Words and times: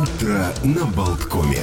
Утро 0.00 0.46
на 0.64 0.86
Болткоме. 0.86 1.60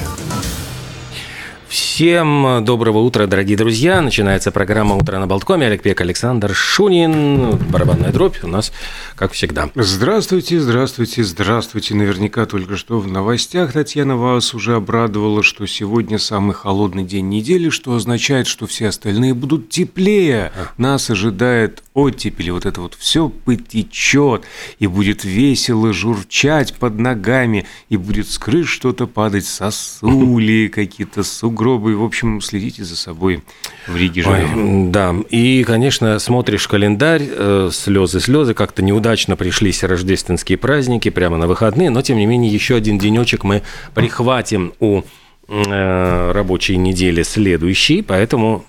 Всем 1.98 2.64
доброго 2.64 3.00
утра, 3.00 3.26
дорогие 3.26 3.58
друзья. 3.58 4.02
Начинается 4.02 4.52
программа 4.52 4.94
«Утро 4.94 5.18
на 5.18 5.26
Болткоме». 5.26 5.66
Олег 5.66 5.82
Пек, 5.82 6.00
Александр 6.00 6.54
Шунин. 6.54 7.58
Барабанная 7.72 8.12
дробь 8.12 8.44
у 8.44 8.48
нас, 8.48 8.72
как 9.16 9.32
всегда. 9.32 9.72
Здравствуйте, 9.74 10.60
здравствуйте, 10.60 11.24
здравствуйте. 11.24 11.96
Наверняка 11.96 12.46
только 12.46 12.78
что 12.78 13.00
в 13.00 13.08
новостях 13.08 13.74
Татьяна 13.74 14.16
вас 14.16 14.54
уже 14.54 14.76
обрадовала, 14.76 15.42
что 15.42 15.66
сегодня 15.66 16.20
самый 16.20 16.54
холодный 16.54 17.04
день 17.04 17.30
недели, 17.30 17.70
что 17.70 17.96
означает, 17.96 18.46
что 18.46 18.68
все 18.68 18.90
остальные 18.90 19.34
будут 19.34 19.72
теплее. 19.72 20.52
Нас 20.78 21.10
ожидает 21.10 21.82
оттепель, 21.96 22.52
вот 22.52 22.68
это 22.68 22.80
вот 22.80 22.94
все 22.94 23.30
потечет, 23.30 24.44
и 24.78 24.86
будет 24.86 25.24
весело 25.24 25.92
журчать 25.94 26.76
под 26.76 27.00
ногами, 27.00 27.66
и 27.90 27.98
будет 27.98 28.30
с 28.30 28.38
крыш 28.38 28.70
что-то 28.70 29.08
падать, 29.08 29.48
сосули, 29.48 30.68
какие-то 30.68 31.24
сугробы. 31.24 31.87
В 31.96 32.04
общем, 32.04 32.42
следите 32.42 32.84
за 32.84 32.96
собой 32.96 33.44
в 33.88 33.96
Риге 33.96 34.24
живем. 34.24 34.86
Ой, 34.86 34.92
да, 34.92 35.16
и, 35.30 35.64
конечно, 35.64 36.20
смотришь 36.20 36.68
календарь, 36.68 37.24
э, 37.30 37.70
слезы, 37.72 38.20
слезы, 38.20 38.54
как-то 38.54 38.82
неудачно 38.82 39.36
пришлись 39.36 39.84
рождественские 39.84 40.58
праздники 40.58 41.10
прямо 41.10 41.38
на 41.38 41.48
выходные, 41.48 41.90
но, 41.90 42.02
тем 42.02 42.18
не 42.18 42.26
менее, 42.26 42.52
еще 42.52 42.76
один 42.76 42.98
денечек 42.98 43.44
мы 43.44 43.64
прихватим 43.94 44.74
у 44.80 45.04
э, 45.48 46.32
рабочей 46.32 46.78
недели 46.78 47.24
следующей, 47.24 48.02
поэтому, 48.02 48.66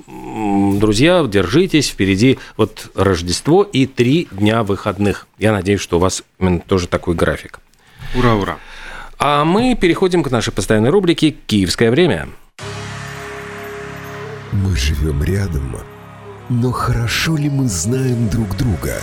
друзья, 0.78 1.24
держитесь, 1.24 1.88
впереди 1.88 2.38
вот 2.56 2.90
Рождество 2.94 3.62
и 3.62 3.86
три 3.86 4.28
дня 4.30 4.62
выходных. 4.62 5.26
Я 5.38 5.52
надеюсь, 5.52 5.80
что 5.80 5.96
у 5.96 6.00
вас 6.00 6.22
именно 6.38 6.60
тоже 6.60 6.88
такой 6.88 7.14
график. 7.14 7.60
Ура, 8.14 8.34
ура. 8.34 8.58
А 9.18 9.44
мы 9.44 9.74
переходим 9.74 10.22
к 10.22 10.30
нашей 10.30 10.52
постоянной 10.52 10.90
рубрике 10.90 11.30
«Киевское 11.30 11.90
время». 11.90 12.28
Мы 14.52 14.74
живем 14.76 15.22
рядом, 15.22 15.76
но 16.48 16.72
хорошо 16.72 17.36
ли 17.36 17.50
мы 17.50 17.68
знаем 17.68 18.30
друг 18.30 18.56
друга? 18.56 18.94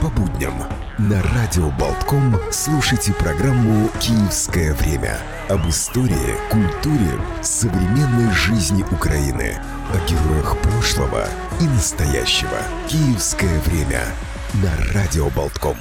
По 0.00 0.08
будням 0.08 0.54
на 0.98 1.22
радио 1.22 1.70
Болтком 1.70 2.36
слушайте 2.50 3.12
программу 3.12 3.88
«Киевское 4.00 4.74
время» 4.74 5.18
об 5.48 5.68
истории, 5.68 6.36
культуре, 6.50 7.12
современной 7.42 8.32
жизни 8.32 8.84
Украины, 8.90 9.56
о 9.92 10.08
героях 10.08 10.56
прошлого 10.58 11.28
и 11.60 11.64
настоящего. 11.64 12.58
«Киевское 12.88 13.60
время» 13.60 14.02
на 14.54 14.92
радио 14.92 15.30
Болтком. 15.30 15.76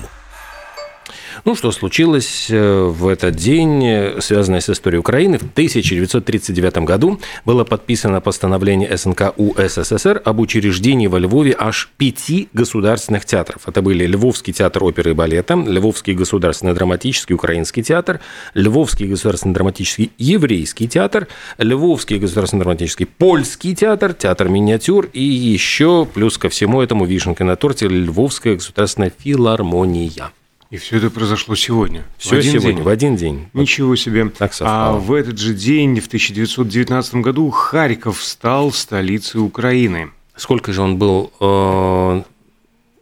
Ну, 1.45 1.55
что 1.55 1.71
случилось 1.71 2.47
э, 2.49 2.83
в 2.85 3.05
этот 3.05 3.35
день, 3.35 3.85
э, 3.85 4.21
связанное 4.21 4.61
с 4.61 4.69
историей 4.69 4.99
Украины? 5.01 5.37
В 5.37 5.43
1939 5.43 6.77
году 6.85 7.19
было 7.43 7.65
подписано 7.65 8.21
постановление 8.21 8.97
СНК 8.97 9.33
УССР 9.35 10.21
об 10.23 10.39
учреждении 10.39 11.07
во 11.07 11.19
Львове 11.19 11.53
аж 11.59 11.91
пяти 11.97 12.47
государственных 12.53 13.25
театров. 13.25 13.67
Это 13.67 13.81
были 13.81 14.05
Львовский 14.05 14.53
театр 14.53 14.85
оперы 14.85 15.11
и 15.11 15.13
балета, 15.13 15.55
Львовский 15.55 16.13
государственный 16.13 16.73
драматический 16.73 17.35
украинский 17.35 17.83
театр, 17.83 18.21
Львовский 18.53 19.07
государственный 19.07 19.53
драматический 19.53 20.13
еврейский 20.17 20.87
театр, 20.87 21.27
Львовский 21.57 22.19
государственный 22.19 22.61
драматический 22.61 23.05
польский 23.05 23.75
театр, 23.75 24.13
театр 24.13 24.47
миниатюр 24.47 25.09
и 25.11 25.21
еще, 25.21 26.05
плюс 26.05 26.37
ко 26.37 26.47
всему 26.47 26.81
этому, 26.81 27.03
вишенкой 27.03 27.45
на 27.45 27.57
торте, 27.57 27.89
Львовская 27.89 28.55
государственная 28.55 29.11
филармония. 29.17 30.31
И 30.73 30.77
все 30.77 30.97
это 30.97 31.11
произошло 31.11 31.53
сегодня. 31.53 32.03
Все 32.17 32.37
в 32.37 32.39
один 32.39 32.51
сегодня, 32.53 32.73
день. 32.73 32.83
в 32.83 32.87
один 32.87 33.15
день. 33.15 33.47
Ничего 33.53 33.95
себе. 33.95 34.29
Так 34.35 34.53
а 34.61 34.93
в 34.93 35.13
этот 35.13 35.37
же 35.37 35.53
день, 35.53 35.99
в 35.99 36.07
1919 36.07 37.13
году, 37.15 37.51
Харьков 37.51 38.23
стал 38.23 38.71
столицей 38.71 39.39
Украины. 39.39 40.09
Сколько 40.35 40.73
же 40.73 40.81
он 40.81 40.97
был 40.97 41.31
э, 41.39 42.23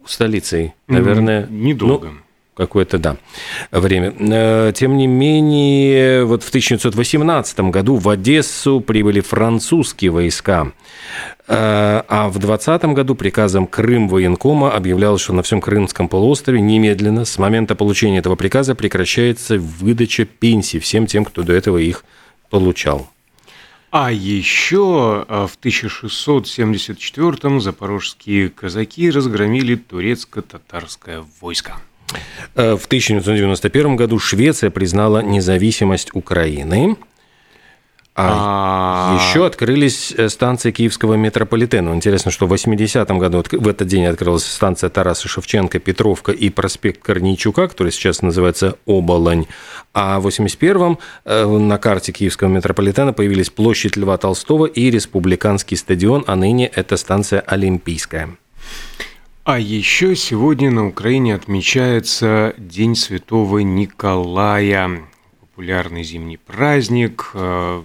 столицей? 0.05 0.73
Наверное, 0.89 1.43
М, 1.43 1.63
недолго. 1.63 2.09
ну, 2.09 2.13
какое-то, 2.55 2.97
да, 2.97 3.15
время. 3.71 4.13
Э, 4.19 4.73
Тем 4.75 4.97
не 4.97 5.07
менее, 5.07 6.25
вот 6.25 6.43
в 6.43 6.49
1918 6.49 7.71
году 7.71 7.95
в 7.95 8.09
Одессу 8.09 8.81
прибыли 8.81 9.21
французские 9.21 10.11
войска. 10.11 10.73
Э, 11.53 12.03
А 12.07 12.29
в 12.29 12.39
2020 12.39 12.85
году 12.93 13.13
приказом 13.13 13.67
Крым 13.67 14.07
военкома 14.07 14.71
объявлялось, 14.71 15.21
что 15.21 15.33
на 15.33 15.43
всем 15.43 15.59
Крымском 15.59 16.07
полуострове 16.07 16.61
немедленно 16.61 17.25
с 17.25 17.37
момента 17.37 17.75
получения 17.75 18.19
этого 18.19 18.37
приказа 18.37 18.73
прекращается 18.73 19.57
выдача 19.57 20.23
пенсий 20.23 20.79
всем 20.79 21.07
тем, 21.07 21.25
кто 21.25 21.43
до 21.43 21.51
этого 21.51 21.77
их 21.77 22.05
получал. 22.49 23.09
А 23.89 24.13
еще 24.13 25.25
а, 25.27 25.47
в 25.47 25.59
1674-м 25.61 27.59
запорожские 27.59 28.47
казаки 28.47 29.11
разгромили 29.11 29.75
турецко-татарское 29.75 31.25
войско. 31.41 31.73
Э, 32.55 32.77
В 32.77 32.85
1991 32.85 33.97
году 33.97 34.19
Швеция 34.19 34.69
признала 34.69 35.21
независимость 35.21 36.11
Украины. 36.13 36.95
А, 38.13 39.17
А 39.17 39.23
еще 39.23 39.45
открылись 39.45 40.13
э, 40.17 40.27
станции 40.27 40.71
киевского 40.71 41.13
метрополитена. 41.13 41.93
Интересно, 41.93 42.29
что 42.29 42.45
в 42.45 42.53
80-м 42.53 43.19
году 43.19 43.43
в 43.51 43.67
этот 43.67 43.87
день 43.87 44.05
открылась 44.05 44.45
станция 44.45 44.89
Тараса 44.89 45.29
Шевченко, 45.29 45.79
Петровка 45.79 46.33
и 46.33 46.49
проспект 46.49 47.01
Корнейчука, 47.01 47.69
который 47.69 47.93
сейчас 47.93 48.21
называется 48.21 48.77
Оболонь. 48.85 49.47
А 49.93 50.19
в 50.19 50.27
81-м 50.27 50.99
э, 51.23 51.45
на 51.45 51.77
карте 51.77 52.11
киевского 52.11 52.49
метрополитена 52.49 53.13
появились 53.13 53.49
площадь 53.49 53.95
Льва 53.95 54.17
Толстого 54.17 54.65
и 54.65 54.91
Республиканский 54.91 55.77
стадион, 55.77 56.25
а 56.27 56.35
ныне 56.35 56.67
это 56.67 56.97
станция 56.97 57.39
Олимпийская. 57.39 58.35
А 59.45 59.57
еще 59.57 60.15
сегодня 60.17 60.69
на 60.69 60.85
Украине 60.85 61.33
отмечается 61.33 62.53
День 62.57 62.95
Святого 62.95 63.59
Николая. 63.59 65.01
Популярный 65.39 66.03
зимний 66.03 66.37
праздник, 66.37 67.31
э, 67.33 67.83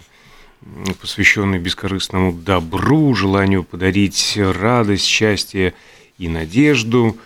посвященный 1.01 1.59
бескорыстному 1.59 2.33
добру, 2.33 3.15
желанию 3.15 3.65
подарить 3.65 4.39
радость, 4.39 5.05
счастье 5.05 5.75
и 6.19 6.29
надежду. 6.29 7.17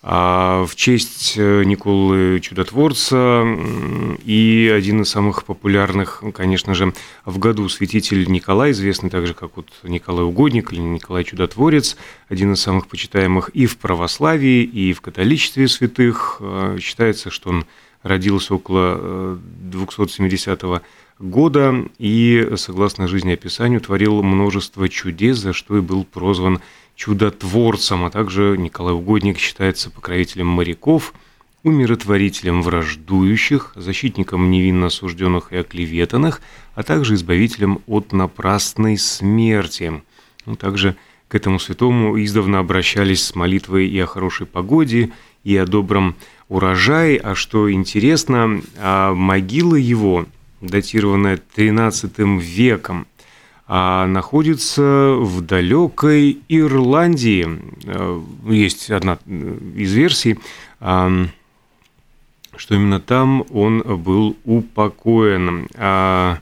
А 0.00 0.64
в 0.64 0.76
честь 0.76 1.34
э, 1.36 1.64
Николы 1.64 2.38
Чудотворца 2.40 3.44
и 4.24 4.72
один 4.74 5.02
из 5.02 5.08
самых 5.08 5.44
популярных, 5.44 6.22
конечно 6.34 6.74
же, 6.74 6.94
в 7.24 7.38
году 7.38 7.68
святитель 7.68 8.30
Николай, 8.30 8.70
известный 8.70 9.10
также 9.10 9.34
как 9.34 9.56
вот 9.56 9.66
Николай 9.82 10.24
Угодник 10.24 10.72
или 10.72 10.80
Николай 10.80 11.24
Чудотворец, 11.24 11.96
один 12.28 12.52
из 12.52 12.60
самых 12.60 12.86
почитаемых 12.86 13.48
и 13.48 13.66
в 13.66 13.76
православии, 13.76 14.62
и 14.62 14.92
в 14.92 15.00
католичестве 15.00 15.66
святых. 15.66 16.36
Э, 16.40 16.78
Считается, 16.80 17.30
что 17.30 17.50
он 17.50 17.66
родился 18.04 18.54
около 18.54 18.96
э, 19.00 19.36
270 19.62 20.62
года 21.18 21.84
и, 21.98 22.52
согласно 22.56 23.08
жизнеописанию, 23.08 23.80
творил 23.80 24.22
множество 24.22 24.88
чудес, 24.88 25.38
за 25.38 25.52
что 25.52 25.76
и 25.78 25.80
был 25.80 26.04
прозван 26.04 26.60
чудотворцем, 26.94 28.04
а 28.04 28.10
также 28.10 28.56
Николай 28.58 28.94
Угодник 28.94 29.38
считается 29.38 29.90
покровителем 29.90 30.48
моряков, 30.48 31.14
умиротворителем 31.62 32.62
враждующих, 32.62 33.72
защитником 33.76 34.50
невинно 34.50 34.86
осужденных 34.86 35.52
и 35.52 35.56
оклеветанных, 35.56 36.40
а 36.74 36.82
также 36.82 37.14
избавителем 37.14 37.80
от 37.86 38.12
напрасной 38.12 38.96
смерти. 38.96 40.02
Ну, 40.46 40.56
также 40.56 40.96
к 41.28 41.34
этому 41.34 41.58
святому 41.58 42.22
издавна 42.22 42.60
обращались 42.60 43.24
с 43.24 43.34
молитвой 43.34 43.88
и 43.88 43.98
о 43.98 44.06
хорошей 44.06 44.46
погоде, 44.46 45.10
и 45.44 45.56
о 45.56 45.66
добром 45.66 46.16
урожае. 46.48 47.18
А 47.18 47.34
что 47.34 47.70
интересно, 47.70 48.62
а 48.78 49.14
могила 49.14 49.74
его, 49.74 50.26
датированная 50.60 51.40
XIII 51.56 52.38
веком, 52.40 53.06
а 53.66 54.06
находится 54.06 55.16
в 55.18 55.40
далекой 55.42 56.38
Ирландии. 56.48 57.46
Э, 57.84 58.20
Есть 58.48 58.90
одна 58.90 59.18
из 59.26 59.92
версий, 59.92 60.38
что 60.80 62.74
именно 62.74 63.00
там 63.00 63.44
он 63.50 63.82
был 64.02 64.36
упокоен. 64.44 65.68
А 65.76 66.38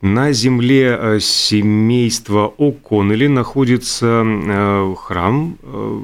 На 0.00 0.32
земле 0.32 0.96
э, 0.96 1.18
семейства 1.20 2.54
О'Коннелли 2.56 3.26
находится 3.28 4.22
э, 4.24 4.94
храм, 4.96 5.58
э, 5.60 6.00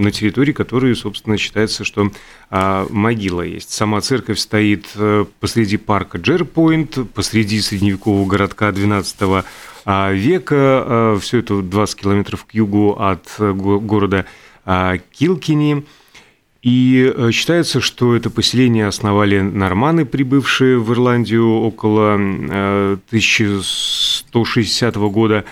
на 0.00 0.10
территории 0.10 0.52
которой, 0.52 0.96
собственно, 0.96 1.36
считается, 1.36 1.84
что 1.84 2.10
а, 2.50 2.86
могила 2.90 3.42
есть. 3.42 3.72
Сама 3.72 4.00
церковь 4.00 4.38
стоит 4.38 4.86
э, 4.96 5.26
посреди 5.40 5.76
парка 5.76 6.18
Джерпойнт, 6.18 6.98
посреди 7.14 7.60
средневекового 7.60 8.26
городка 8.26 8.70
XII 8.70 9.44
а, 9.84 10.12
века. 10.12 11.18
Все 11.20 11.38
это 11.38 11.62
20 11.62 12.00
километров 12.00 12.44
к 12.44 12.54
югу 12.54 12.96
от 12.98 13.26
э, 13.38 13.52
го- 13.52 13.80
города 13.80 14.26
а, 14.64 14.98
Килкини. 15.12 15.84
И 16.62 17.12
э, 17.14 17.30
считается, 17.32 17.80
что 17.80 18.14
это 18.14 18.28
поселение 18.28 18.86
основали 18.86 19.40
норманы, 19.40 20.04
прибывшие 20.04 20.78
в 20.78 20.92
Ирландию 20.92 21.48
около 21.48 22.14
1160 22.14 24.96
э, 24.96 24.98
года. 25.08 25.46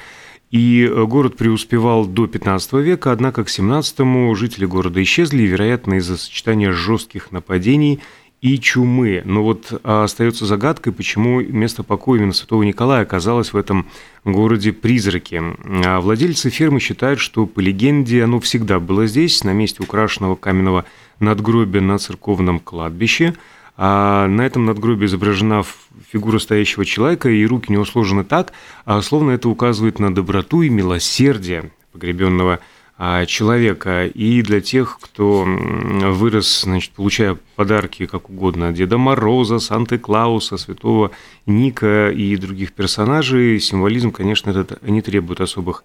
И 0.51 0.83
э, 0.83 1.05
город 1.05 1.37
преуспевал 1.37 2.07
до 2.07 2.27
15 2.27 2.73
века, 2.75 3.13
однако 3.13 3.45
к 3.45 3.49
17-му 3.49 4.35
жители 4.35 4.65
города 4.65 5.03
исчезли, 5.03 5.43
вероятно, 5.43 5.95
из-за 5.95 6.17
сочетания 6.17 6.73
жестких 6.73 7.33
нападений 7.33 8.01
и 8.41 8.59
чумы. 8.59 9.23
Но 9.25 9.43
вот 9.43 9.81
а, 9.83 10.05
остается 10.05 10.47
загадкой, 10.47 10.93
почему 10.93 11.41
место 11.41 11.83
покоя 11.83 12.19
именно 12.19 12.33
Святого 12.33 12.63
Николая 12.63 13.03
оказалось 13.03 13.53
в 13.53 13.57
этом 13.57 13.89
городе 14.25 14.73
призраки. 14.73 15.43
А 15.85 16.01
владельцы 16.01 16.49
фермы 16.49 16.81
считают, 16.81 17.19
что 17.21 17.47
по 17.47 17.61
легенде 17.61 18.23
оно 18.23 18.41
всегда 18.41 18.79
было 18.81 19.07
здесь, 19.07 19.43
на 19.45 19.53
месте 19.53 19.83
украшенного 19.83 20.37
каменного 20.37 20.85
надгробия 21.21 21.81
на 21.81 21.99
церковном 21.99 22.61
кладбище. 22.61 23.35
А 23.81 24.27
на 24.27 24.43
этом 24.43 24.67
надгробии 24.67 25.07
изображена 25.07 25.65
фигура 26.11 26.39
стоящего 26.39 26.85
человека, 26.85 27.31
и 27.31 27.47
руки 27.47 27.67
у 27.71 27.73
него 27.73 27.85
сложены 27.85 28.25
так, 28.25 28.53
а 28.85 29.01
словно 29.01 29.31
это 29.31 29.49
указывает 29.49 29.99
на 30.01 30.15
доброту 30.15 30.63
и 30.63 30.69
милосердие 30.69 31.71
погребенного 31.93 32.57
человека 32.57 32.75
а, 33.01 33.27
человека. 33.27 34.07
И 34.07 34.43
для 34.43 34.61
тех, 34.61 34.99
кто 35.01 35.45
вырос, 35.47 36.63
значит, 36.63 36.91
получая 36.91 37.39
подарки 37.55 38.07
как 38.07 38.29
угодно 38.29 38.73
Деда 38.73 38.99
Мороза, 38.99 39.61
Санты-Клауса, 39.61 40.57
Святого 40.57 41.13
Ника 41.47 42.11
и 42.11 42.37
других 42.37 42.73
персонажей, 42.73 43.61
символизм, 43.61 44.11
конечно, 44.11 44.51
этот 44.51 44.83
не 44.83 45.01
требует 45.01 45.41
особых 45.41 45.85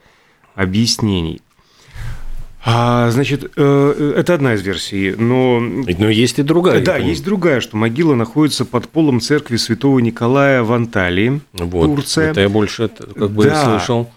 объяснений. 0.55 1.41
А, 2.65 3.11
значит, 3.11 3.51
э, 3.57 4.13
это 4.17 4.35
одна 4.35 4.53
из 4.53 4.61
версий, 4.61 5.13
но... 5.17 5.59
Но 5.59 6.09
есть 6.09 6.39
и 6.39 6.43
другая. 6.43 6.81
Да, 6.81 6.95
есть 6.95 7.23
другая, 7.23 7.59
что 7.59 7.75
могила 7.75 8.15
находится 8.15 8.63
под 8.63 8.87
полом 8.87 9.19
церкви 9.19 9.57
святого 9.57 9.99
Николая 9.99 10.63
в 10.63 10.71
Анталии, 10.71 11.41
вот, 11.51 11.87
Турция. 11.87 12.31
Это 12.31 12.41
я 12.41 12.49
больше 12.49 12.87
как 12.87 13.31
бы 13.31 13.45
да. 13.45 13.65
слышал. 13.65 14.09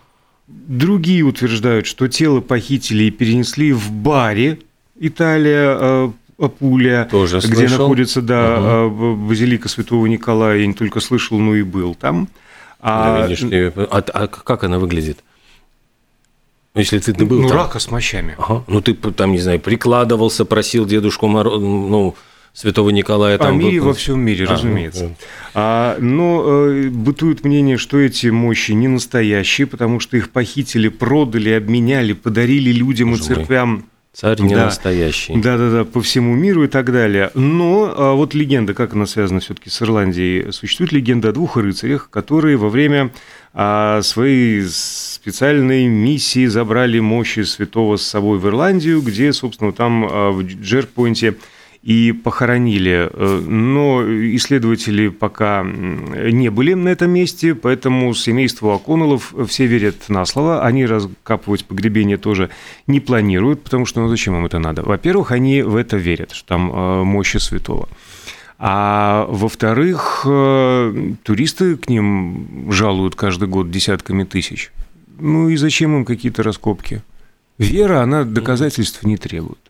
Другие 0.47 1.25
утверждают, 1.25 1.87
что 1.87 2.07
тело 2.07 2.41
похитили 2.41 3.05
и 3.05 3.11
перенесли 3.11 3.73
в 3.73 3.91
баре 3.91 4.61
Италия, 5.01 5.77
э, 5.79 6.11
Апулия, 6.39 7.07
Тоже 7.07 7.39
где 7.39 7.67
слышал. 7.67 7.79
находится 7.79 8.23
да, 8.23 8.85
угу. 8.85 9.17
базилика 9.17 9.69
Святого 9.69 10.07
Николая. 10.07 10.59
Я 10.59 10.67
не 10.69 10.75
только 10.75 11.01
слышал, 11.01 11.39
но 11.39 11.57
и 11.57 11.63
был 11.63 11.97
там. 11.97 12.29
А, 12.79 13.27
да, 13.27 13.73
а, 13.91 14.05
а 14.13 14.27
как 14.29 14.63
она 14.63 14.79
выглядит? 14.79 15.19
Если 16.77 16.99
ты, 16.99 17.13
ты 17.15 17.25
был 17.25 17.41
ну, 17.41 17.49
там... 17.49 17.57
рака 17.57 17.79
с 17.79 17.91
мощами. 17.91 18.35
Ага. 18.39 18.63
Ну, 18.67 18.81
ты 18.81 18.95
там, 18.95 19.33
не 19.33 19.39
знаю, 19.39 19.61
прикладывался, 19.61 20.45
просил 20.45 20.85
дедушку 20.85 21.27
Мороз, 21.27 21.61
ну, 21.61 22.15
Святого 22.53 22.91
Николая 22.91 23.37
там... 23.37 23.49
О 23.49 23.59
мире 23.59 23.81
во 23.81 23.93
всем 23.93 24.21
мире, 24.21 24.47
а, 24.47 24.53
разумеется. 24.53 25.05
Ну, 25.05 25.17
а, 25.55 25.97
но 25.99 26.43
э, 26.47 26.89
бытует 26.89 27.45
мнение, 27.45 27.77
что 27.77 27.99
эти 27.99 28.29
мощи 28.29 28.73
не 28.73 28.89
настоящие, 28.89 29.67
потому 29.67 30.01
что 30.01 30.17
их 30.17 30.31
похитили, 30.31 30.89
продали, 30.89 31.51
обменяли, 31.51 32.15
подарили 32.15 32.73
людям 32.73 33.11
Боже 33.11 33.23
и 33.23 33.27
церквям. 33.27 33.71
Мой. 33.71 33.85
Царь 34.17 34.41
не 34.41 34.55
да. 34.55 34.65
настоящий. 34.65 35.37
Да, 35.37 35.59
да, 35.59 35.71
да, 35.71 35.85
по 35.85 36.01
всему 36.01 36.35
миру 36.35 36.65
и 36.65 36.69
так 36.69 36.91
далее. 36.91 37.31
Но 37.35 37.93
а 37.95 38.15
вот 38.15 38.33
легенда, 38.33 38.73
как 38.73 38.95
она 38.95 39.05
связана 39.05 39.41
все-таки 39.41 39.69
с 39.69 39.83
Ирландией, 39.83 40.53
существует 40.53 40.91
легенда 40.91 41.29
о 41.29 41.33
двух 41.33 41.59
рыцарях, 41.59 42.09
которые 42.09 42.57
во 42.57 42.71
время 42.71 43.13
а, 43.53 44.01
своей 44.01 44.65
специальной 44.67 45.87
миссии 45.87 46.47
забрали 46.47 46.99
мощи 46.99 47.43
святого 47.43 47.99
с 47.99 48.07
собой 48.07 48.39
в 48.39 48.47
Ирландию, 48.47 49.03
где, 49.03 49.35
собственно, 49.35 49.73
там 49.73 50.09
а, 50.11 50.31
в 50.31 50.43
Джерпойнте 50.45 51.37
и 51.87 52.11
похоронили. 52.11 53.09
Э, 53.13 53.41
но 53.47 54.03
исследователи 54.35 55.07
пока 55.07 55.63
не 55.63 56.51
были 56.51 56.75
на 56.75 56.89
этом 56.89 57.13
месте, 57.13 57.55
поэтому 57.55 58.13
семейству 58.13 58.73
Аконолов 58.73 59.33
все 59.47 59.67
верят 59.67 60.09
на 60.09 60.25
слово. 60.27 60.65
Они 60.65 60.85
раскапывать 60.85 61.65
погребение 61.65 62.17
тоже 62.17 62.51
не 62.89 62.99
планируют, 62.99 63.63
потому 63.63 63.87
что 63.87 64.01
ну 64.01 64.09
зачем 64.09 64.35
им 64.35 64.47
это 64.47 64.59
надо? 64.59 64.83
Во-первых, 64.83 65.31
они 65.31 65.63
в 65.63 65.77
это 65.77 65.97
верят, 65.97 66.33
что 66.33 66.49
там 66.49 66.73
э, 66.73 67.05
мощи 67.05 67.37
святого. 67.37 67.89
А 68.59 69.27
во-вторых, 69.29 70.27
э, 70.27 71.15
туристы 71.23 71.77
к 71.77 71.89
ним 71.89 72.67
жалуют 72.73 73.15
каждый 73.15 73.47
год 73.47 73.71
десятками 73.71 74.25
тысяч. 74.25 74.73
Ну 75.21 75.51
и 75.51 75.57
зачем 75.57 75.95
им 75.95 76.05
какие-то 76.05 76.43
раскопки? 76.43 77.03
Вера, 77.59 78.03
она 78.03 78.25
доказательств 78.25 79.05
не 79.05 79.17
требует. 79.17 79.61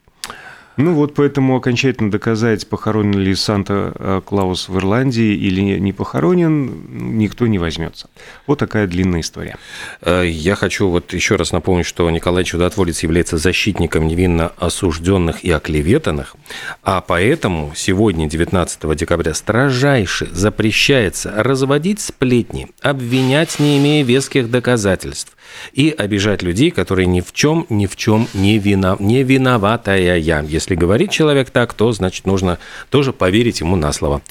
Ну 0.77 0.93
вот 0.93 1.15
поэтому 1.15 1.57
окончательно 1.57 2.11
доказать, 2.11 2.67
похоронен 2.69 3.19
ли 3.19 3.35
Санта-Клаус 3.35 4.69
в 4.69 4.77
Ирландии 4.77 5.35
или 5.35 5.79
не 5.79 5.93
похоронен, 5.93 7.17
никто 7.19 7.47
не 7.47 7.59
возьмется. 7.59 8.09
Вот 8.47 8.59
такая 8.59 8.87
длинная 8.87 9.21
история. 9.21 9.57
Э, 10.03 10.25
я 10.27 10.55
хочу 10.55 10.89
вот 10.89 11.15
еще 11.15 11.37
раз 11.37 11.53
напомнить, 11.53 11.87
что 11.87 12.11
Николай 12.11 12.45
Чудотворец 12.45 13.03
является 13.03 13.39
защитником 13.39 14.07
невинно 14.07 14.53
осужденных 14.59 15.45
и 15.45 15.51
оклеветанных, 15.51 16.37
а 16.83 17.01
поэтому 17.01 17.73
сегодня, 17.75 18.29
19 18.29 18.97
декабря, 18.97 19.33
строжайше 19.33 20.29
запрещается 20.31 21.33
разводить 21.37 22.01
сплетни, 22.01 22.69
обвинять, 22.83 23.59
не 23.59 23.79
имея 23.79 24.05
веских 24.05 24.51
доказательств, 24.51 25.36
и 25.73 25.91
обижать 25.91 26.43
людей, 26.43 26.71
которые 26.71 27.07
ни 27.07 27.21
в 27.21 27.33
чем, 27.33 27.67
ни 27.69 27.87
в 27.87 27.97
чем 27.97 28.29
не, 28.35 28.59
вина, 28.59 28.97
не 28.99 29.23
виноватая 29.23 30.17
я. 30.19 30.41
Если 30.41 30.75
говорит 30.75 31.11
человек 31.11 31.51
так, 31.51 31.75
то, 31.75 31.93
значит, 31.93 32.27
нужно 32.27 32.59
тоже 32.91 33.13
поверить 33.13 33.61
ему 33.61 33.77
на 33.77 33.93
слово. 33.93 34.23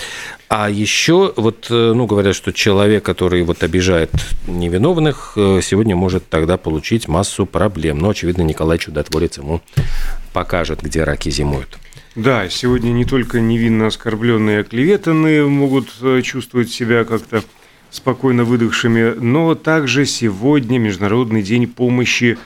А 0.48 0.70
еще 0.70 1.34
вот, 1.36 1.68
э, 1.70 1.94
ну, 1.96 2.06
говорят, 2.06 2.36
что 2.36 2.54
человек, 2.54 3.04
который 3.04 3.44
вот 3.44 3.64
обижает 3.64 4.12
невиновных, 4.48 5.34
э, 5.36 5.60
сегодня 5.64 5.96
может 5.96 6.30
тогда 6.30 6.58
получить 6.58 7.08
массу 7.08 7.46
проблем. 7.46 8.00
Но, 8.00 8.10
очевидно, 8.10 8.44
Николай 8.44 8.78
Чудотворец 8.78 9.38
ему 9.38 9.62
покажет, 10.34 10.82
где 10.82 11.04
раки 11.04 11.30
зимуют. 11.30 11.80
Да, 12.16 12.48
сегодня 12.50 12.92
не 12.92 13.04
только 13.04 13.42
невинно 13.42 13.88
оскорбленные 13.88 14.58
и 14.58 14.62
оклеветанные 14.62 15.46
могут 15.48 15.90
э, 16.02 16.22
чувствовать 16.22 16.72
себя 16.72 17.04
как-то 17.04 17.44
спокойно 17.96 18.44
выдохшими, 18.44 19.16
но 19.20 19.56
также 19.56 20.06
сегодня 20.06 20.78
Международный 20.78 21.42
день 21.42 21.68
помощи 21.68 22.38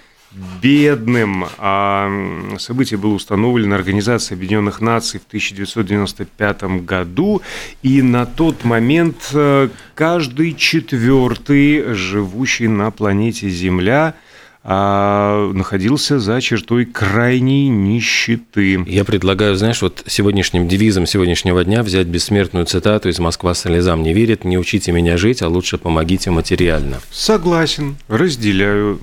бедным. 0.61 1.45
А 1.57 2.11
событие 2.59 2.99
было 2.99 3.13
установлено 3.13 3.75
Организацией 3.75 4.37
Объединенных 4.37 4.79
Наций 4.79 5.19
в 5.19 5.27
1995 5.27 6.63
году, 6.85 7.41
и 7.81 8.01
на 8.01 8.25
тот 8.25 8.63
момент 8.63 9.31
э, 9.33 9.69
каждый 9.95 10.53
четвертый 10.53 11.93
живущий 11.93 12.67
на 12.67 12.91
планете 12.91 13.49
Земля– 13.49 14.15
а, 14.71 15.51
находился 15.51 16.19
за 16.19 16.39
чертой 16.41 16.85
крайней 16.85 17.69
нищеты. 17.69 18.83
Я 18.85 19.03
предлагаю, 19.03 19.55
знаешь, 19.55 19.81
вот 19.81 20.03
сегодняшним 20.05 20.67
девизом 20.67 21.07
сегодняшнего 21.07 21.65
дня 21.65 21.81
взять 21.81 22.05
бессмертную 22.05 22.67
цитату 22.67 23.09
из 23.09 23.17
«Москва 23.17 23.55
слезам 23.55 24.03
не 24.03 24.13
верит», 24.13 24.43
«Не 24.43 24.59
учите 24.59 24.91
меня 24.91 25.17
жить, 25.17 25.41
а 25.41 25.47
лучше 25.47 25.79
помогите 25.79 26.29
материально». 26.29 26.99
Согласен, 27.09 27.97
разделяю. 28.07 28.99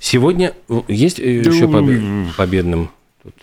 Сегодня 0.00 0.52
есть 0.86 1.18
еще 1.18 1.66
по 1.66 1.82
победным 2.36 2.90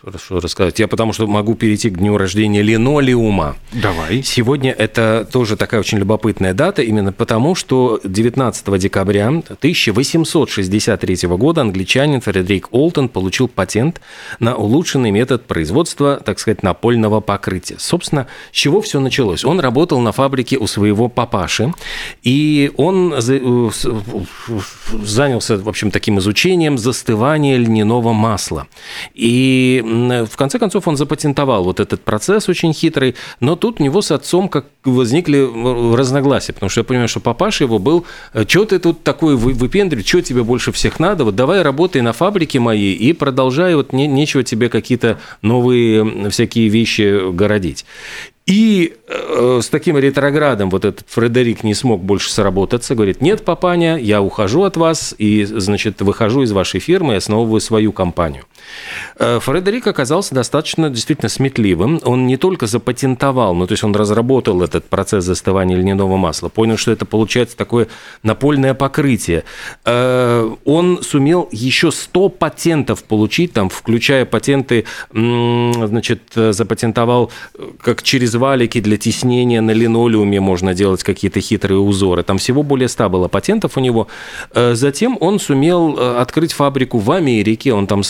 хорошо 0.02 0.40
рассказать. 0.40 0.80
Я 0.80 0.88
потому 0.88 1.13
что 1.13 1.28
могу 1.28 1.56
перейти 1.56 1.90
к 1.90 1.98
дню 1.98 2.18
рождения 2.18 2.62
линолеума. 2.62 3.56
Давай. 3.72 4.24
Сегодня 4.24 4.72
это 4.72 5.28
тоже 5.32 5.58
такая 5.58 5.80
очень 5.80 5.98
любопытная 5.98 6.54
дата, 6.54 6.82
именно 6.82 7.12
потому, 7.12 7.56
что 7.56 8.00
19 8.04 8.80
декабря 8.80 9.28
1863 9.28 11.28
года 11.30 11.62
англичанин 11.62 12.22
Фредерик 12.22 12.68
Олтон 12.72 13.10
получил 13.10 13.48
патент 13.48 14.02
на 14.40 14.56
улучшенный 14.56 15.12
метод 15.12 15.46
производства, 15.46 16.22
так 16.24 16.40
сказать, 16.40 16.63
напольного 16.63 17.20
покрытия. 17.20 17.75
Собственно, 17.80 18.28
с 18.52 18.56
чего 18.56 18.82
все 18.82 19.00
началось? 19.00 19.46
Он 19.46 19.60
работал 19.60 20.00
на 20.00 20.12
фабрике 20.12 20.58
у 20.58 20.68
своего 20.68 21.10
папаши, 21.10 21.74
и 22.24 22.72
он 22.78 23.13
э, 23.13 23.70
занялся, 25.04 25.58
в 25.58 25.70
общем, 25.70 25.92
таким 25.92 26.20
изучением 26.20 26.78
застывания 26.78 27.58
льняного 27.58 28.13
масла. 28.13 28.68
И 29.13 29.73
в 29.82 30.36
конце 30.38 30.60
концов 30.60 30.88
он 30.88 30.98
запатентовал 30.98 31.63
вот 31.63 31.80
этот 31.80 32.01
процесс 32.01 32.50
очень 32.50 32.74
хитрый, 32.74 33.15
но 33.39 33.56
тут 33.56 33.80
у 33.80 33.84
него 33.84 34.01
с 34.01 34.12
отцом 34.12 34.50
как 34.50 34.65
возникли 34.84 35.96
разногласия, 35.96 36.53
потому 36.53 36.70
что 36.70 36.82
я 36.82 36.84
понимаю, 36.84 37.08
что 37.08 37.20
папаша 37.20 37.63
его 37.63 37.80
был, 37.80 38.06
«Э, 38.34 38.46
что 38.48 38.65
ты 38.65 38.80
тут 38.80 39.03
такой 39.03 39.36
выпендрив, 39.36 40.08
что 40.08 40.22
тебе 40.22 40.44
больше 40.44 40.72
всех 40.72 41.00
надо, 41.00 41.24
вот 41.24 41.36
давай 41.36 41.62
работай 41.62 42.01
на 42.01 42.13
фабрике 42.13 42.60
моей 42.60 42.94
и 42.94 43.13
продолжай, 43.13 43.75
вот 43.75 43.94
не, 43.94 44.08
нечего 44.08 44.44
тебе 44.44 44.70
какие-то 44.70 45.20
новые 45.42 46.30
всякие 46.30 46.68
вещи 46.70 47.32
городить. 47.32 47.86
И 48.46 48.96
э, 49.08 49.60
с 49.63 49.70
таким 49.70 49.98
ретроградом 49.98 50.70
вот 50.70 50.84
этот 50.84 51.06
Фредерик 51.08 51.63
не 51.63 51.74
смог 51.74 52.03
больше 52.03 52.30
сработаться, 52.30 52.94
говорит, 52.94 53.22
нет, 53.22 53.46
папаня, 53.46 53.98
я 53.98 54.22
ухожу 54.22 54.63
от 54.63 54.75
вас 54.75 55.15
и, 55.18 55.46
значит, 55.46 56.01
выхожу 56.01 56.44
из 56.44 56.51
вашей 56.51 56.82
фирмы 56.82 57.13
и 57.13 57.18
основываю 57.18 57.62
свою 57.62 57.94
компанию. 57.94 58.44
Э, 59.17 59.39
Фредерик 59.39 59.88
оказался 59.88 60.36
достаточно 60.36 60.89
действительно 60.89 61.29
сметливым. 61.29 62.00
Он 62.03 62.27
не 62.27 62.38
только 62.38 62.67
запатентовал, 62.67 63.53
ну, 63.55 63.67
то 63.67 63.74
есть 63.74 63.84
он 63.84 63.96
разработал 63.96 64.62
этот 64.62 64.86
процесс 64.86 65.25
застывания 65.25 65.77
льняного 65.77 66.17
масла, 66.17 66.50
понял, 66.50 66.77
что 66.77 66.91
это 66.91 67.05
получается 67.05 67.58
такое 67.58 67.88
напольное 68.24 68.74
покрытие. 68.74 69.43
Э, 69.86 70.50
он 70.65 71.01
сумел 71.03 71.50
еще 71.51 71.91
100 71.91 72.29
патентов 72.29 73.03
получить, 73.03 73.53
там, 73.53 73.70
включая 73.70 74.25
патенты, 74.25 74.86
значит, 75.12 76.22
запатентовал, 76.36 77.32
как 77.82 78.03
через 78.03 78.36
валики 78.36 78.79
для 78.79 78.98
теснения 78.98 79.62
на 79.62 79.72
линолеуме 79.72 80.39
можно 80.39 80.74
делать 80.74 81.03
какие-то 81.03 81.39
хитрые 81.39 81.79
узоры. 81.79 82.24
Там 82.24 82.38
всего 82.38 82.63
более 82.63 82.88
100 82.88 83.10
было 83.10 83.27
патентов 83.27 83.77
у 83.77 83.79
него. 83.79 84.08
Э, 84.53 84.74
затем 84.75 85.17
он 85.20 85.39
сумел 85.39 85.98
открыть 86.20 86.53
фабрику 86.53 86.98
в 86.98 87.12
Америке, 87.12 87.74
он 87.74 87.88
там 87.88 88.03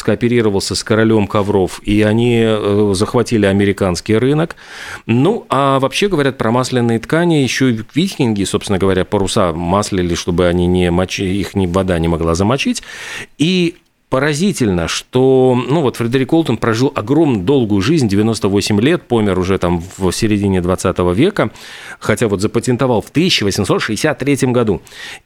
скооперировался 0.43 0.75
с 0.75 0.83
королем 0.83 1.27
ковров, 1.27 1.81
и 1.83 2.01
они 2.01 2.41
э, 2.43 2.91
захватили 2.95 3.45
американский 3.45 4.17
рынок. 4.17 4.55
Ну, 5.05 5.45
а 5.49 5.79
вообще 5.79 6.07
говорят 6.07 6.37
про 6.37 6.51
масляные 6.51 6.99
ткани, 6.99 7.35
еще 7.35 7.71
и 7.71 7.79
викинги, 7.95 8.43
собственно 8.43 8.77
говоря, 8.77 9.05
паруса 9.05 9.53
маслили, 9.53 10.15
чтобы 10.15 10.47
они 10.47 10.67
не 10.67 10.91
мочи, 10.91 11.23
их 11.23 11.55
ни 11.55 11.67
вода 11.67 11.97
не 11.99 12.07
могла 12.07 12.35
замочить. 12.35 12.83
И 13.37 13.75
поразительно, 14.13 14.87
что, 14.87 15.59
ну 15.67 15.81
вот 15.81 15.95
Фредерик 15.95 16.33
Олтон 16.33 16.57
прожил 16.57 16.91
огромную 16.93 17.43
долгую 17.43 17.81
жизнь, 17.81 18.07
98 18.07 18.79
лет, 18.79 19.07
помер 19.07 19.39
уже 19.39 19.57
там 19.57 19.83
в 19.97 20.11
середине 20.11 20.61
20 20.61 20.99
века, 21.15 21.49
хотя 21.99 22.27
вот 22.27 22.39
запатентовал 22.39 23.01
в 23.01 23.09
1863 23.09 24.51
году. 24.51 24.83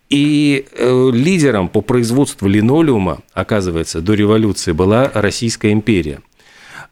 И 0.09 0.67
э, 0.71 1.09
лидером 1.11 1.67
по 1.67 1.81
производству 1.81 2.47
линолеума, 2.47 3.19
оказывается, 3.33 3.99
до 3.99 4.13
революции 4.13 4.71
была 4.71 5.11
Российская 5.13 5.73
империя. 5.73 6.21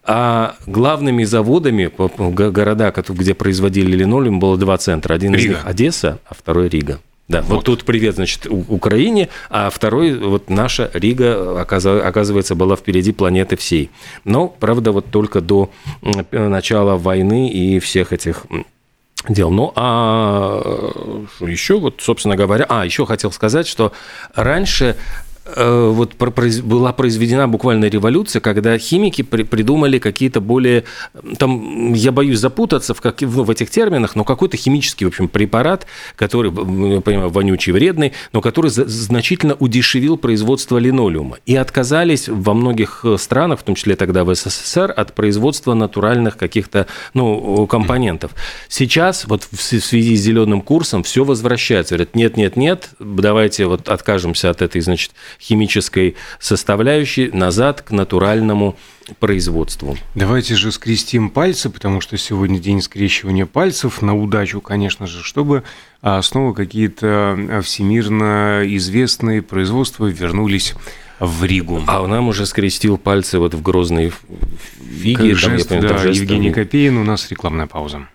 А 0.03 0.57
главными 0.67 1.23
заводами, 1.23 1.89
города, 2.51 2.93
где 3.07 3.33
производили 3.33 3.95
линолеум, 3.95 4.41
было 4.41 4.57
два 4.57 4.77
центра. 4.77 5.13
Один 5.13 5.33
Рига. 5.33 5.45
из 5.45 5.47
них 5.47 5.65
Одесса, 5.65 6.19
а 6.27 6.33
второй 6.33 6.67
Рига. 6.67 6.99
Да, 7.27 7.41
вот. 7.41 7.49
вот 7.55 7.65
тут 7.65 7.85
привет, 7.85 8.15
значит, 8.15 8.45
Украине, 8.47 9.29
а 9.49 9.71
второй, 9.71 10.15
вот 10.15 10.49
наша 10.49 10.91
Рига, 10.93 11.59
оказывается, 11.59 12.53
была 12.53 12.75
впереди 12.75 13.11
планеты 13.11 13.55
всей. 13.55 13.89
Но, 14.25 14.47
правда, 14.47 14.91
вот 14.91 15.07
только 15.09 15.41
до 15.41 15.71
начала 16.31 16.97
войны 16.97 17.49
и 17.49 17.79
всех 17.79 18.13
этих 18.13 18.45
дел. 19.27 19.49
Ну, 19.49 19.73
а 19.75 20.61
еще 21.39 21.79
вот, 21.79 21.95
собственно 21.99 22.35
говоря, 22.35 22.67
а, 22.69 22.85
еще 22.85 23.07
хотел 23.07 23.31
сказать, 23.31 23.65
что 23.65 23.91
раньше 24.35 24.95
Э, 24.95 25.34
вот 25.45 26.15
была 26.15 26.91
произведена 26.93 27.47
буквально 27.47 27.85
революция, 27.85 28.39
когда 28.39 28.77
химики 28.77 29.21
придумали 29.21 29.99
какие-то 29.99 30.41
более, 30.41 30.85
там, 31.37 31.93
я 31.93 32.11
боюсь 32.11 32.39
запутаться 32.39 32.93
в, 32.93 33.01
как, 33.01 33.21
в 33.21 33.49
этих 33.49 33.69
терминах, 33.69 34.15
но 34.15 34.23
какой-то 34.23 34.57
химический, 34.57 35.05
в 35.05 35.09
общем, 35.09 35.27
препарат, 35.27 35.85
который, 36.15 36.51
я 36.95 37.01
понимаю, 37.01 37.29
вонючий, 37.29 37.73
вредный, 37.73 38.13
но 38.33 38.41
который 38.41 38.69
значительно 38.69 39.53
удешевил 39.53 40.17
производство 40.17 40.77
линолеума. 40.77 41.37
И 41.45 41.55
отказались 41.55 42.27
во 42.27 42.53
многих 42.53 43.01
э, 43.03 43.17
странах, 43.19 43.59
в 43.59 43.63
том 43.63 43.75
числе 43.75 43.95
тогда 43.95 44.23
в 44.23 44.33
СССР, 44.33 44.93
от 44.95 45.13
производства 45.13 45.73
натуральных 45.73 46.37
каких-то 46.37 46.87
ну, 47.13 47.67
компонентов. 47.67 48.31
Сейчас 48.67 49.25
вот 49.25 49.47
в 49.51 49.61
связи 49.61 50.15
с 50.15 50.21
зеленым 50.21 50.61
курсом 50.61 51.03
все 51.03 51.23
возвращается. 51.23 51.95
Говорят, 51.95 52.15
нет, 52.15 52.37
нет, 52.37 52.55
нет, 52.55 52.89
давайте 52.99 53.67
вот 53.67 53.89
откажемся 53.89 54.49
от 54.49 54.61
этой, 54.61 54.81
значит, 54.81 55.11
химической 55.39 56.15
составляющей 56.39 57.29
назад 57.29 57.81
к 57.81 57.91
натуральному 57.91 58.77
производству. 59.19 59.97
Давайте 60.15 60.55
же 60.55 60.71
скрестим 60.71 61.29
пальцы, 61.29 61.69
потому 61.69 62.01
что 62.01 62.17
сегодня 62.17 62.59
день 62.59 62.81
скрещивания 62.81 63.45
пальцев, 63.45 64.01
на 64.01 64.15
удачу, 64.15 64.61
конечно 64.61 65.05
же, 65.05 65.23
чтобы 65.23 65.63
снова 66.21 66.53
какие-то 66.53 67.61
всемирно 67.63 68.63
известные 68.65 69.41
производства 69.41 70.07
вернулись 70.07 70.73
в 71.19 71.43
Ригу. 71.45 71.81
А 71.87 72.05
нам 72.07 72.27
уже 72.27 72.45
скрестил 72.45 72.97
пальцы 72.97 73.39
вот 73.39 73.53
в 73.53 73.61
грозной 73.61 74.11
фиге. 75.01 75.29
Как 75.29 75.37
жест, 75.37 75.69
там, 75.69 75.77
я 75.77 75.83
понимаю, 75.83 76.03
да, 76.03 76.09
Евгений 76.09 76.51
Копейн, 76.51 76.97
у 76.97 77.03
нас 77.03 77.29
рекламная 77.29 77.67
пауза. 77.67 78.07